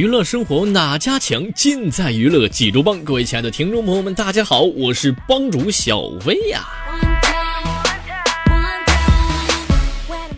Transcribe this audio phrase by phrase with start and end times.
[0.00, 1.52] 娱乐生活哪家强？
[1.52, 3.04] 尽在娱乐济州帮。
[3.04, 6.64] 各位亲爱的听众朋友们，大家好，我是帮主小薇呀。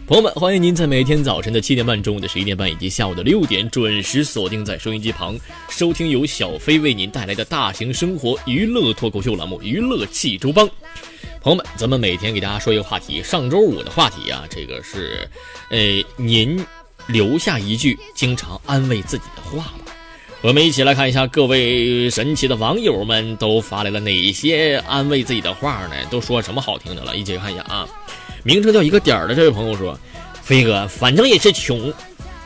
[0.04, 5.38] 朋友们，欢迎您在每天早晨的七点半、中午的十一点半以及下午的六点准时锁定在收音机旁，
[5.70, 10.66] 收听由小飞为您带来的大型生活娱乐脱口秀栏目《娱乐济州帮》。
[11.40, 13.22] 朋友们，咱们每天给大家说一个话题。
[13.22, 15.28] 上周五的话题啊，这个是，
[15.70, 16.60] 呃，您。
[17.06, 19.74] 留下一句经常安慰自己的话吧。
[20.40, 25.94] 我们一起来看一下各位神奇的网友们都发来了哪些安慰自己的话呢？
[26.10, 27.16] 都说什么好听的了？
[27.16, 27.86] 一起看一下啊。
[28.42, 29.96] 名称叫一个点儿的这位朋友说
[30.42, 31.94] ：“飞哥，反正也是穷，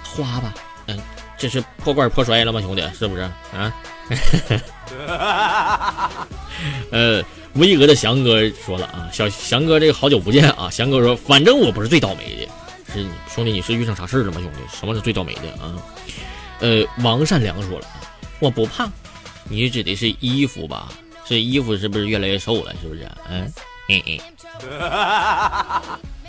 [0.05, 0.53] 花吧。
[0.89, 0.99] 嗯，
[1.39, 2.83] 这是破罐破摔了吗，兄弟？
[2.99, 3.23] 是不是
[3.55, 3.75] 啊？”
[6.93, 10.69] 呃，巍峨的翔哥说了啊，小翔哥这个好久不见啊。
[10.71, 12.49] 翔哥说：“反正我不是最倒霉的。”
[12.97, 14.41] 是兄弟，你是遇上啥事了吗？
[14.41, 15.75] 兄弟，什么是最倒霉的啊？
[16.61, 17.87] 呃，王善良说了，
[18.39, 18.91] 我不胖，
[19.45, 20.89] 你指的是衣服吧？
[21.27, 22.75] 这衣服是不是越来越瘦了？
[22.81, 23.07] 是不是？
[23.29, 23.53] 嗯
[23.89, 24.19] 嗯嗯。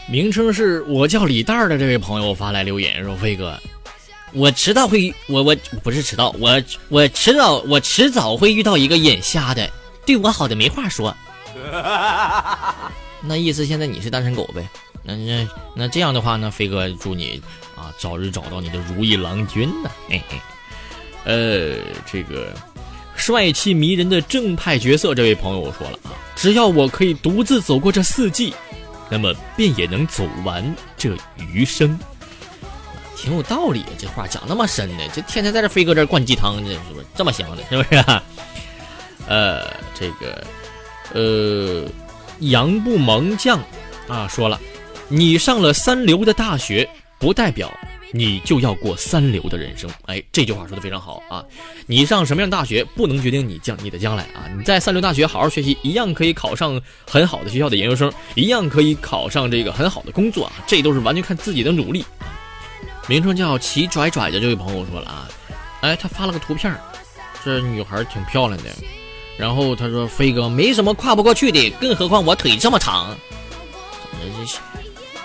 [0.10, 3.60] 名称是我叫李蛋儿的这位朋友发来留言说：“飞哥，
[4.34, 9.70] 我迟早会，我我不是迟到，我我迟早我迟早会遇到一个眼瞎的，
[10.06, 11.16] 对我好的没话说。
[13.22, 14.68] 那意思现在你是单身狗呗？”
[15.08, 17.42] 那那那这样的话呢，飞哥祝你
[17.78, 19.90] 啊早日找到你的如意郎君呢。
[20.10, 20.42] 嘿嘿，
[21.24, 22.54] 呃，这个
[23.16, 28.54] 帅气迷人的正派角色，这位朋友我说了啊，只要我可以独自走过这四季，
[29.10, 31.16] 那么便也能走完这
[31.54, 31.98] 余生。
[33.16, 37.64] 挺有道理，这话讲那么深的，这天天在这飞哥这灌鸡汤，这是不是这么想的？
[37.70, 38.04] 是不是？
[39.26, 40.46] 呃，这个
[41.14, 41.90] 呃，
[42.42, 43.64] 杨不蒙将
[44.10, 44.60] 啊说了。
[45.10, 46.88] 你上了三流的大学，
[47.18, 47.72] 不代表
[48.12, 49.90] 你就要过三流的人生。
[50.06, 51.44] 哎，这句话说的非常好啊！
[51.86, 54.52] 你上什么样大学，不能决定你将你的将来啊！
[54.58, 60.54] 你在三流大学好好学习，一样可以考上很好的学校的研究生，一样可以考上这个很好的工作啊！
[60.68, 62.04] 这都是完全看自己的努力。
[63.08, 65.30] 名称叫齐拽拽的这位朋友说了啊，
[65.80, 66.78] 哎，他发了个图片，
[67.46, 68.66] 这女孩挺漂亮的，
[69.38, 73.16] 然后他说：“飞哥没什么跨不过去的，更何况我腿这么长。”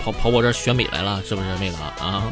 [0.03, 2.23] 跑跑我这选美来了，是不是妹子啊？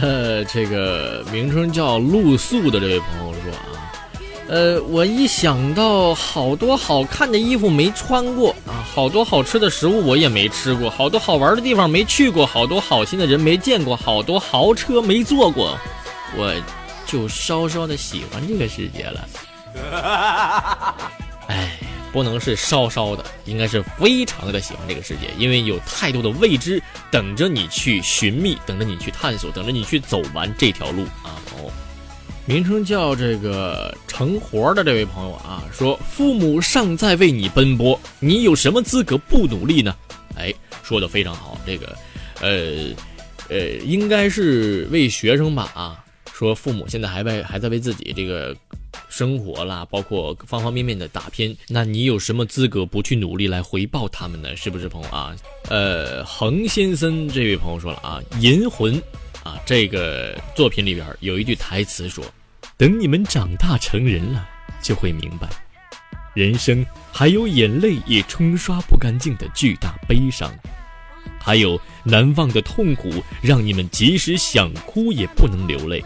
[0.00, 3.92] 呃， 这个名称叫露宿的这位朋友说啊，
[4.48, 15.76] 呃，我一想到好多好看的衣服没穿过啊，好多好吃的食物我也没吃过，好多好玩的地方没去过，好多好心的人没见过，好多豪车没坐过，
[16.36, 16.54] 我
[17.04, 19.28] 就稍稍的喜欢这个世界了。
[21.48, 21.78] 哎。
[22.12, 26.80] 不能是稍稍的，应该是非常的喜欢这个世界，因为有太多的未知
[27.10, 31.40] 等着你去寻觅，等着你去探索，等着你去走完这条路啊！
[31.48, 31.72] 朋友，
[32.44, 39.96] 名称叫这个成活的这位朋友啊，说父母尚在为你奔波，你有什么资格不努力呢？
[40.36, 40.52] 哎，
[40.82, 41.96] 说的非常好，这个，
[42.40, 42.94] 呃，
[43.48, 46.04] 呃，应该是为学生吧啊？
[46.32, 48.54] 说父母现在还为还在为自己这个。
[49.12, 54.56] 生活啦，包括方方面面的打拼，那你有什么资格不去努力来回报他们呢？
[54.56, 55.36] 是不是朋友啊？
[55.68, 58.94] 呃，恒先生这位朋友说了啊，《银魂》
[59.44, 62.24] 啊，这个作品里边有一句台词说
[62.78, 64.48] ：“等你们长大成人了，
[64.82, 65.46] 就会明白，
[66.34, 66.82] 人生
[67.12, 70.50] 还有眼泪也冲刷不干净的巨大悲伤，
[71.38, 76.02] 还有难忘的痛苦，让你们即使想哭也不能流泪。”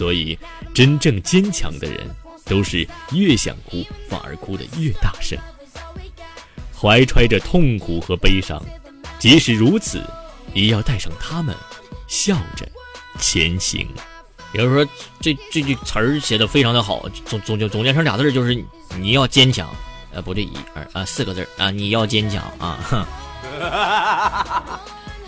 [0.00, 0.38] 所以，
[0.72, 2.08] 真正坚强的人，
[2.46, 5.38] 都是越想哭反而哭得越大声，
[6.74, 8.58] 怀揣着痛苦和悲伤，
[9.18, 10.02] 即使如此，
[10.54, 11.54] 也要带上他们，
[12.08, 12.66] 笑着
[13.18, 13.86] 前行。
[14.54, 18.54] 也就是说，这这句词儿写的非常的好，总总就总结成俩字儿就是
[18.96, 19.68] 你要坚强。
[20.14, 23.06] 呃，不对，一二啊，四个字啊，你要坚强啊。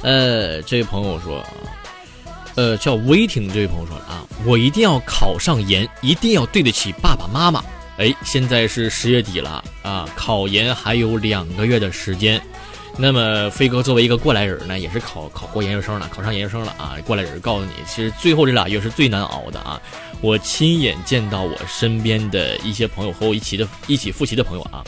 [0.00, 1.44] 呃，这位朋友说，
[2.54, 7.62] 呃，叫威霆这位朋友说了啊，我一定要考上研，一定要对得起爸爸妈妈。
[7.98, 12.40] 哎，现在是十月底了啊，考研还有两个月的时间。
[12.98, 16.96] 那么飞哥作为一个过来人呢，也是考考过研究生了，考上研究生了啊。
[17.06, 19.80] 过来人告诉你，其实最后这俩月是最难熬的啊。
[20.20, 24.84] 我亲眼见到我身边的一些朋友和我一起的一起复习的朋友啊，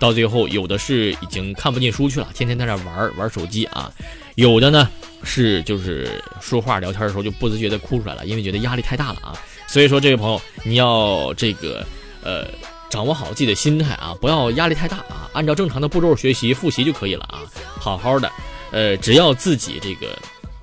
[0.00, 3.88] 到最后有的是已经看不进书去了，天天在那玩玩手机啊。
[4.34, 4.88] 有的呢
[5.22, 9.38] 是就是说话聊天的时候就不自觉的哭出来了，因为觉得压力太大了啊。
[9.66, 11.86] 所以说这位朋友，你要这个
[12.22, 12.46] 呃。
[12.90, 17.42] 掌握好自己的心态啊，不要压力太大啊，按照正常的步骤学习复习就可以了啊，
[17.80, 18.30] 好好的，
[18.70, 20.16] 呃，只要自己这个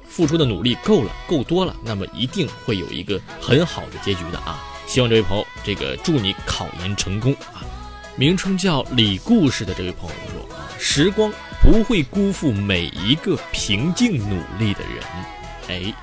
[0.07, 4.63] 付出的努力够了，够多了，那么一定会有一个很好的结局的啊。
[4.87, 7.67] 希望这位朋友，这个祝你考研成功啊。
[8.15, 11.29] 名称叫李故事的这位朋友说啊，时光
[11.61, 15.03] 不会辜负每一个平静努力的人，
[15.67, 15.93] 哎，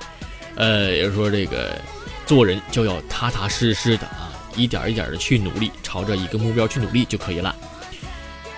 [0.55, 1.79] 呃，也就是说这个
[2.27, 4.33] 做人就要踏踏实实的啊。
[4.57, 7.55] 一点一点的去努力，朝着一个目标去努力就可以了。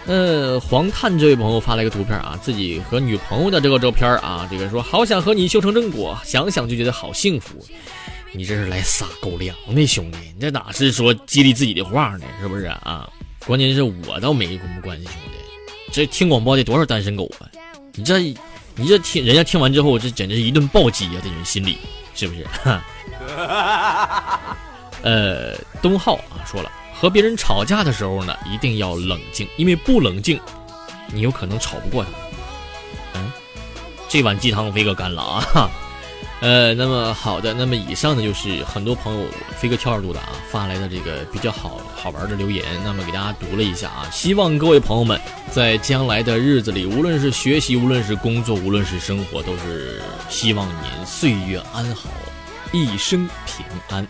[0.06, 7.54] 呃，黄探这位朋友发了一个图片啊，自己和女朋友的这个照片啊，这个说好想和你修成正果，想想就觉得好幸福。
[8.32, 12.24] 你这是来撒狗粮的兄弟，你这哪是说激励自己的话呢？
[12.40, 13.06] 是不是啊？
[13.44, 15.39] 关键是我倒没什么关系，兄弟，
[15.92, 17.46] 这听广播的多少单身狗啊？
[17.94, 18.18] 你这
[18.76, 21.16] 你这听人家听完之后，这简直是一顿暴击啊！
[21.22, 21.78] 这种心理
[22.14, 22.46] 是不是？
[25.02, 30.40] 呃，东浩啊说了，和别人吵架的时候呢，一定要冷静，因为不冷静，
[31.08, 32.10] 你有可能吵不过他。
[33.14, 33.32] 嗯，
[34.08, 35.70] 这碗鸡汤飞哥干了啊。
[36.40, 39.26] 呃，那么好的，那么以上呢就是很多朋友
[39.58, 45.20] 飞哥挑耳朵的啊发来的这个比较好好玩的留言，那么给大家读了一下啊，希望各位朋友们
[45.52, 50.00] 在将来的日子里，无论是学习，无论是工作，无论是生活，都是
[50.30, 52.08] 希望您岁月安好，
[52.72, 54.06] 一生平安。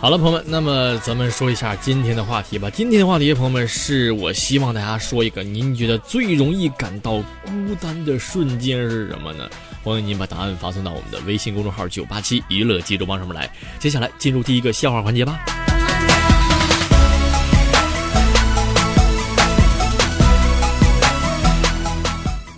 [0.00, 2.68] 好了，朋友们，那么咱们说一下今天的话题吧。
[2.68, 7.12] 今天的话题，朋友们，是我希望大家说一个您觉得最容易感到
[7.44, 9.48] 孤单的瞬间是什么呢？
[9.84, 13.54] 欢迎您把答案发送到我们的微信公众号“九八七娱乐记住帮”上面来。
[13.78, 15.44] 接下来进入第一个笑话环节吧。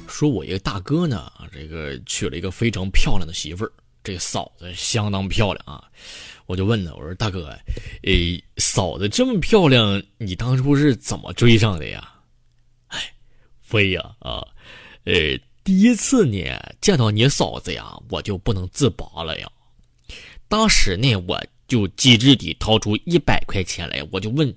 [0.06, 3.72] 说我一个大哥呢，这个娶了一个非常漂亮的媳妇儿，
[4.05, 5.82] 这嫂子相当漂亮啊。
[6.46, 7.52] 我就问他，我说大哥，
[8.05, 12.08] 诶，嫂子这么漂亮，你当初是怎么追上的呀？
[12.87, 13.00] 哎，
[13.61, 14.46] 飞呀啊，
[15.02, 16.38] 呃，第一次呢
[16.80, 19.50] 见到你嫂子呀，我就不能自拔了呀。
[20.46, 24.54] 当时呢，我就机智地掏出一百块钱来，我就问，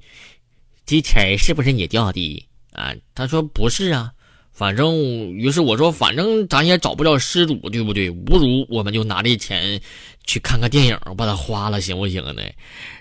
[0.86, 2.94] 这钱是不是你掉的啊？
[3.16, 4.14] 他说不是啊。
[4.52, 4.96] 反正，
[5.34, 8.12] 于是我说，反正咱也找不着失主，对不对？
[8.12, 9.82] 不如我们就拿这钱
[10.26, 12.44] 去看个电影，把它花了，行不行呢？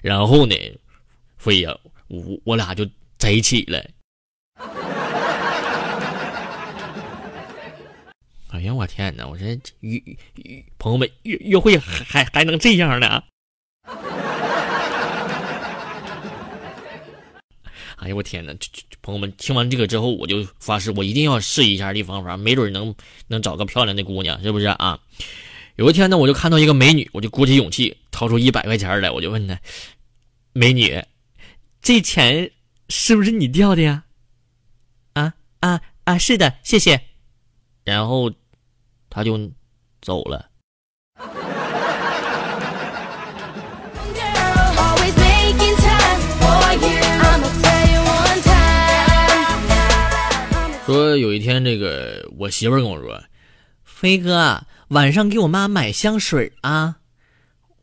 [0.00, 0.54] 然后呢，
[1.36, 1.76] 飞呀，
[2.06, 2.88] 我我俩就
[3.18, 3.84] 在一起了。
[8.58, 9.24] 哎呀，我天哪！
[9.24, 9.44] 我这
[9.80, 10.02] 约
[10.34, 13.22] 约朋友们约约会还还还能这样呢？
[17.98, 18.52] 哎呀，我天哪！
[19.00, 22.92] 朋友们听完这个之后，我就发誓，我一定要试一下这方法，没准能
[23.28, 24.98] 能找个漂亮的姑娘，是不是啊？
[25.76, 29.56] 有一天呢，我就看到一个美女，我就鼓起勇气掏出一百块钱来，我就问她
[30.52, 31.00] ：“美女，
[31.80, 32.50] 这钱
[32.88, 34.02] 是不是你掉的呀
[35.14, 37.00] ？”“啊啊啊，是的，谢谢。”
[37.88, 38.30] 然后
[39.10, 39.38] 她就
[40.00, 40.46] 走了。
[50.86, 53.22] 说有一天，这个我媳妇跟我说
[53.84, 56.96] ：“飞哥，晚上给我妈买香水啊！”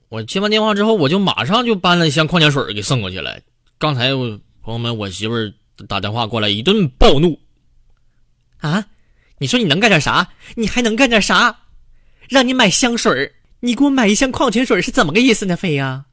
[0.09, 3.39] 我接完电话之后，我就马上就搬了一箱矿泉水给送过去了。
[3.77, 5.35] 刚才我朋友们，我媳妇
[5.87, 7.39] 打电话过来，一顿暴怒
[8.57, 8.87] ：“啊，
[9.37, 10.29] 你说你能干点啥？
[10.55, 11.57] 你还能干点啥？
[12.29, 15.57] 让你买香水，你给我买一箱矿泉水是怎么个意思呢？
[15.57, 16.05] 飞呀，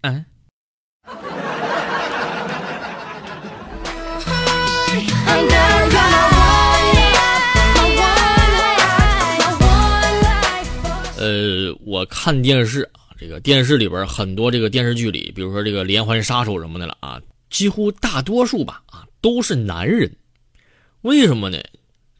[0.00, 0.24] 嗯。”
[11.18, 17.20] 呃，我看电视啊，这个电视里边很多这个电视剧里，比如说这个连环杀手什么的了啊，
[17.50, 20.10] 几乎大多数吧啊都是男人，
[21.02, 21.58] 为什么呢？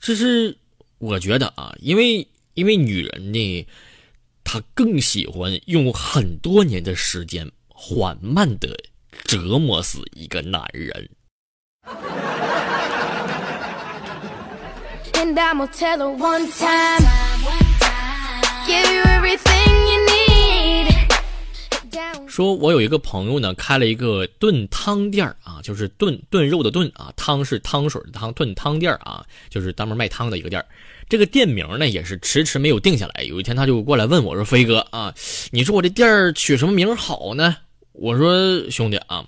[0.07, 0.57] 这是
[0.99, 3.67] 我觉得啊，因为因为女人呢，
[4.45, 8.69] 她更喜欢用很多年的时间缓慢的
[9.25, 11.11] 折磨死一个男人。
[22.29, 30.67] 说，我有一个朋友呢，开了一个炖汤店儿啊，就是炖炖肉的炖啊，汤是汤水的汤，炖汤店儿啊，就是专门卖汤的一个店儿
[31.09, 33.23] 这个店名呢，也是迟迟没有定下来。
[33.23, 35.15] 有一天，他就过来问我说：“飞哥啊，
[35.53, 37.57] 你说我这店儿取什么名好呢？”
[37.95, 39.25] 我说：“兄弟啊，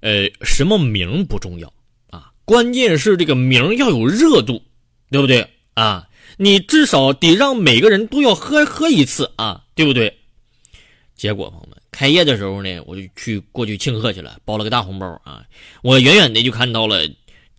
[0.00, 1.72] 呃，什么名不重要
[2.10, 4.62] 啊，关键是这个名要有热度，
[5.10, 6.08] 对不对啊？
[6.36, 10.18] 你至少得让每个人都要喝喝一次啊，对不对？”
[11.16, 11.81] 结果，朋友们。
[11.92, 15.44] 开业的时候呢，我就去过去庆贺去了，包了个大红包啊！
[15.82, 17.06] 我远远的就看到了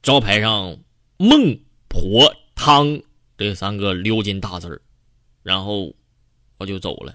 [0.01, 0.75] 招牌上
[1.17, 1.55] “孟
[1.87, 2.99] 婆汤”
[3.37, 4.81] 这三个鎏金大字儿，
[5.43, 5.93] 然后
[6.57, 7.13] 我就走了。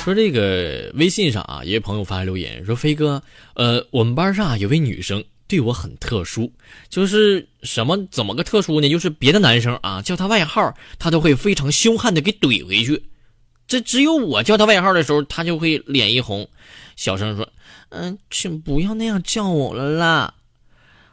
[0.00, 3.22] 说这个微信上啊，一位朋友发来留言说：“飞哥，
[3.54, 6.52] 呃，我们班上有位女生。”对我很特殊，
[6.88, 8.88] 就是什么怎么个特殊呢？
[8.88, 13.04] 就是别的男生啊叫他外号，他都会非常凶悍的给怼回去。
[13.66, 16.48] 这只有我叫他外号的时候，他就会脸一红，
[16.96, 17.48] 小声说
[17.90, 20.34] ：“嗯，请不要那样叫我了啦。”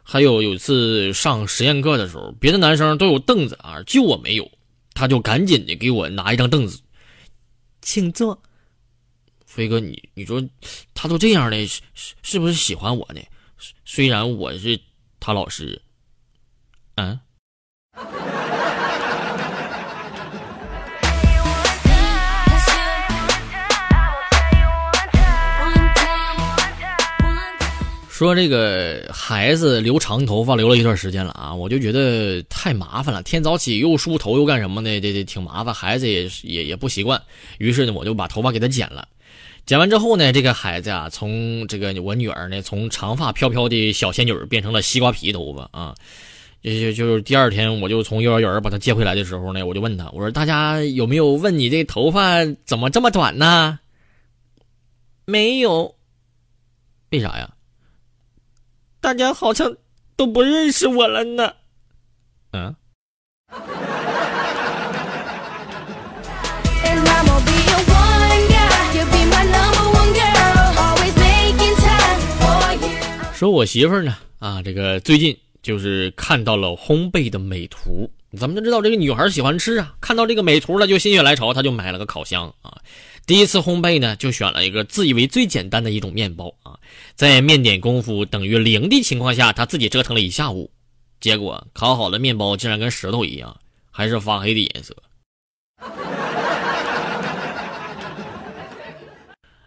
[0.04, 4.50] 还有有一次上实验课的时候，别的男生都有凳子啊，就我没有，
[4.94, 6.80] 他就赶紧的给我拿一张凳子，
[7.82, 8.42] 请坐。
[9.46, 10.44] 飞哥，你你说
[10.94, 11.82] 他都这样的，是
[12.24, 13.22] 是不是喜欢我呢？
[13.86, 14.80] 虽然我是
[15.20, 15.82] 他老师，
[16.96, 17.20] 嗯。
[28.10, 37.22] 说这个孩子留长头发留了一段时间了啊，我就觉得太麻烦了，天早起又梳头又干什么的，这这挺麻烦，孩子也也也不习惯。
[37.60, 39.08] 于是呢，我就把头发给他剪了。
[39.70, 45.94] 剪完之后呢，这个孩子啊，从这个我女儿呢，从长发飘飘的小仙女变成了西瓜皮头发啊。
[46.64, 53.78] 就就就是第二天，我就从幼儿园把她接回来的时候呢，我就问她，我说大家有没有问你这头发怎么这么短呢？
[55.26, 55.94] 没有。
[57.12, 57.54] 为啥呀？
[59.00, 59.72] 大家好像
[60.16, 61.54] 都不认识我了呢。
[62.54, 62.76] 嗯。
[73.40, 82.82] 说我媳妇呢啊，这个最近就是看到了烘焙的美图，咱们都知道这个女孩喜欢吃啊，看到这个美图了就心血来潮，她就买了个烤箱啊。
[83.26, 86.78] 第一次烘焙呢，就选了一个自以为最简单的一种面包啊，
[87.16, 90.70] 在面点功夫等于零的情况下，她自己折腾了一下午，
[91.22, 93.58] 结果烤好的面包竟然跟石头一样，
[93.90, 94.94] 还是发黑的颜色。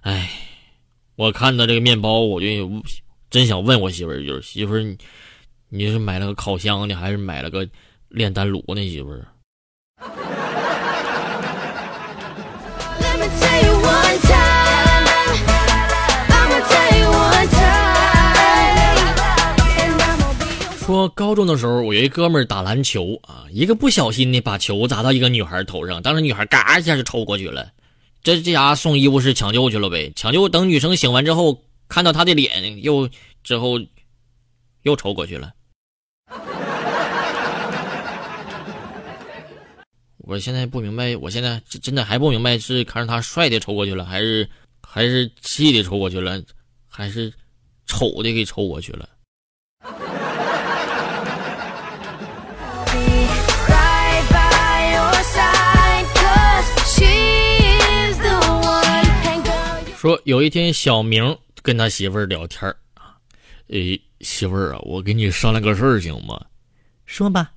[0.03, 0.31] 哎，
[1.17, 2.47] 我看到这个面包我就。
[3.33, 4.99] 真想问我媳妇儿，就是媳妇儿，你
[5.71, 7.67] 你是买了个烤箱呢，还是买了个
[8.11, 8.87] 炼丹炉呢？
[8.87, 9.27] 媳妇儿。
[20.85, 27.67] 说高中的时候，我有一哥们儿打篮球啊，一个不小心呢，把球砸到一个女孩头上，当时女孩嘎一下就抽过去了，
[28.23, 31.63] 这这家送医务室抢救去了呗，抢救等女生醒完之后。
[31.89, 33.09] 看到他的脸，又
[33.43, 33.79] 之后
[34.83, 35.53] 又抽过去了。
[40.25, 44.49] 我现在不明白，我现在真的还不明白，是看着他帅的抽过去了，还是
[44.81, 46.41] 还是气的抽过去了，
[46.89, 47.33] 还是
[47.87, 49.09] 丑的给抽过去了。
[59.99, 61.39] 说有一天，小明。
[61.63, 63.17] 跟他媳妇儿聊天啊，
[63.69, 66.45] 诶，媳妇儿啊，我跟你商量个事儿行吗？
[67.07, 67.53] 说吧。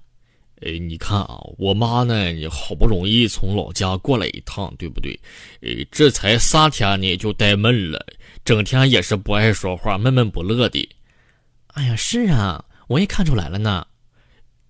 [0.62, 5.19] 诶，你看啊，我妈呢，你好不容易从老家过来一趟，对不对？
[5.62, 8.05] 诶，这才三天呢，就呆闷了，
[8.45, 10.88] 整天也是不爱说话，闷闷不乐的。
[11.74, 13.85] 哎呀，是啊，我也看出来了呢。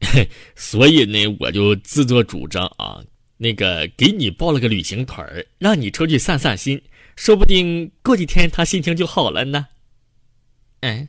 [0.55, 3.01] 所以呢，我就自作主张啊，
[3.37, 5.25] 那个给你报了个旅行团
[5.59, 6.81] 让你出去散散心。
[7.15, 9.67] 说不定过几天他心情就好了呢。
[10.81, 11.07] 嗯。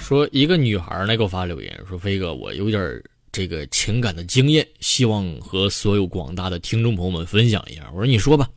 [0.00, 3.00] 说一个女孩呢给我发留言说：“飞哥，我有点
[3.30, 8.50] 这个情感的经验，希望和所有广大的听众朋友们分享一下。”我说：“你说吧。”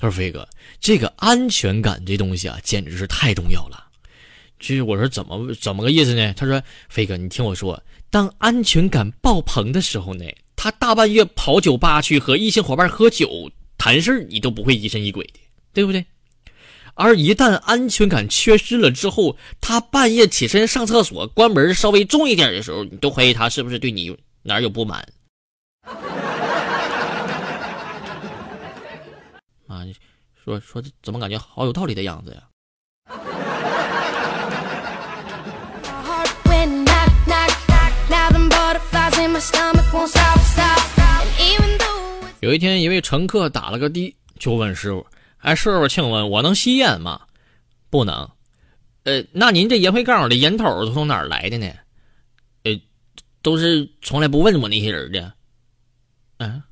[0.00, 0.48] 他说：“飞哥，
[0.80, 3.88] 这个安全感这东西啊，简直是太重要了。”
[4.60, 6.32] 就是我说怎么怎么个意思呢？
[6.34, 10.24] 他说：“飞哥，你听我说，当安全感爆棚的时候呢，
[10.54, 15.40] 他大半夜跑酒吧去和异性伙伴喝酒谈事，你都不会疑神疑鬼的，
[15.72, 16.04] 对不对？”
[16.94, 25.08] 而一旦安全感缺失了之后，他半夜起身上厕所，关门稍微重一点的时候，你都怀疑他是不是对你哪有不满。
[29.66, 29.86] 啊，
[30.44, 32.42] 说说怎么感觉好有道理的样子呀？
[42.40, 45.06] 有一天，一位乘客打了个的，就问师傅。
[45.38, 47.22] 哎，师傅，请问我能吸烟吗？
[47.88, 48.28] 不能。
[49.04, 51.72] 呃，那您这烟灰缸的烟头都从哪儿来的呢？
[52.64, 52.78] 呃，
[53.40, 55.32] 都是从来不问我那些人的。
[56.36, 56.62] 嗯。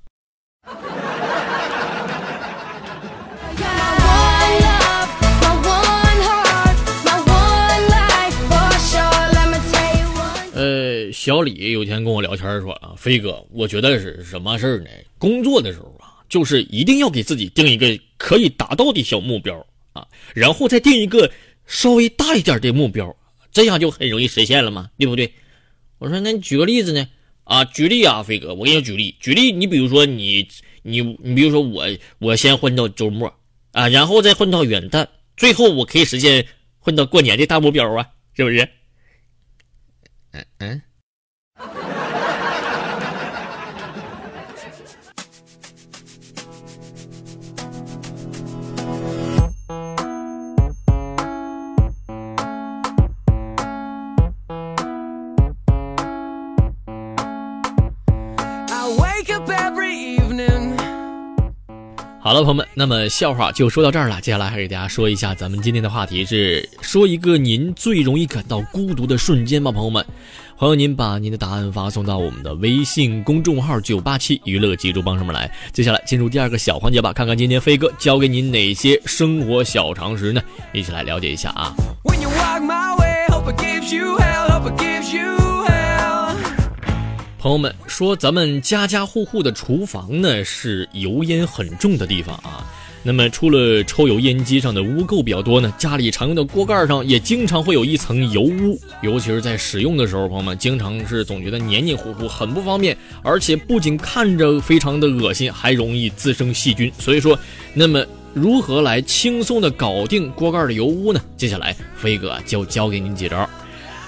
[11.12, 14.90] 小李有天跟我聊天说啊，飞哥，我觉得是什么事儿呢？
[15.18, 16.14] 工作的时候啊。
[16.28, 21.32] 就是一定要给自己定一个可以达到的小目标啊，然后再定一个
[21.64, 23.16] 稍微大一点的目标，
[23.50, 25.32] 这样就很容易实现了嘛，对不对？
[25.96, 27.08] 我说，那你举个例子呢？
[27.44, 30.46] 啊，举例啊，飞哥，我给你举例，举例，你比如说你
[30.82, 31.86] 你你比如说我
[32.18, 33.34] 我先混到周末
[33.72, 36.46] 啊，然后再混到元旦，最后我可以实现
[36.78, 38.68] 混到过年的大目标啊，是不是？
[40.32, 40.82] 嗯嗯。
[62.28, 64.20] 好了，朋友们，那么笑话就说到这儿了。
[64.20, 70.04] 接下来还给大家说一下，咱们今天的话题是说一个您最容易感到孤独的瞬间吧，朋友们。
[70.54, 75.50] 欢迎您把您的答案发送到我们的微信公众号“九八七娱乐记住帮上面来。
[75.72, 80.42] 接下来进入第二个小环节吧，看看今天飞哥教给您哪些生活小常识呢？
[80.74, 81.72] 一起来了解一下啊。
[87.38, 92.66] 朋友们说，咱们家家户户的厨房呢是油烟很重的地方啊。
[93.04, 106.90] 那么除了抽油烟机上的污垢比较多呢，家里常用的锅盖上也经常会有一层油污，尤其是在使用的时候，朋友们经常是总觉得黏黏糊糊，很不方便，而且不仅看着非常的恶心，还容易滋生细菌。
[106.98, 107.38] 所以说，
[107.72, 111.20] 那么如何来轻松的搞定锅盖的油污呢？
[111.36, 113.48] 接下来飞哥就教给您几招。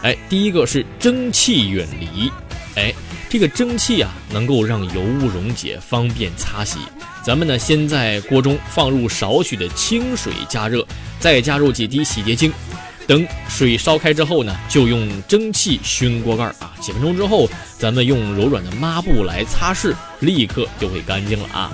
[0.02, 2.28] 哎，第一个是蒸汽远离，
[2.74, 2.92] 哎。
[3.30, 6.80] 这个蒸汽啊，能够让油污溶解，方便擦洗。
[7.22, 10.84] 咱们呢，先在锅中放入少许的清水加热，
[11.20, 12.52] 再加入几滴洗洁精。
[13.06, 16.74] 等水烧开之后呢，就用蒸汽熏锅盖啊。
[16.80, 21.70] 几分钟之后，咱们用柔软的抹布来擦拭，立刻就会干净了啊。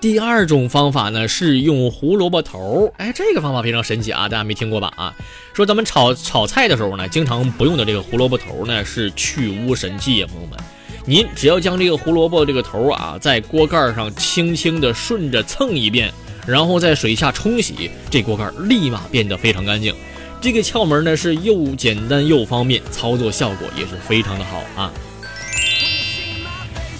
[0.00, 4.92] 第二种方法呢是用胡萝卜头，哎，这个方法非常神奇啊，大家没听过吧？
[4.96, 5.12] 啊，
[5.52, 10.56] 说咱们炒炒菜的时候呢，经常不用的这个胡萝卜头呢是去污神器呀，朋友们，
[11.04, 16.12] 您只要将这个胡萝卜这个头啊在锅盖上轻轻的顺着蹭一遍，
[16.46, 19.92] 然后在水下冲洗，这锅盖立马变得非常干净。
[20.40, 24.92] 这个窍门呢是又简单又方便，操作效果也是非常的好啊。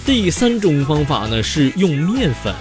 [0.08, 2.54] 第三种方法呢是用面粉，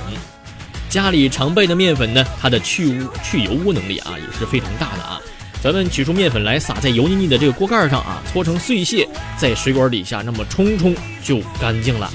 [0.90, 5.18] 家里常备的面粉呢，它的去污去油污能力啊也是非常大的啊。
[5.64, 9.08] 咱们取出面粉来，撒在油腻腻的这个锅盖上啊，搓成碎屑，
[9.38, 12.12] 在水管底下那么冲冲就干净了。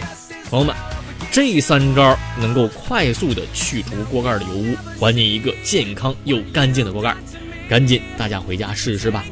[0.51, 0.77] 朋友们，
[1.31, 7.17] 这三招能够快速的去除锅盖的油污，还你一个健康又干净的锅盖。
[7.71, 9.25] 赶紧大家回家试试吧。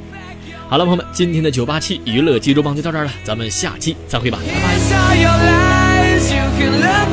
[0.66, 5.59] 好了，朋友们，今天的九八七娱乐济州帮就到这儿了，咱们下期再会吧，拜拜。
[6.60, 7.09] can let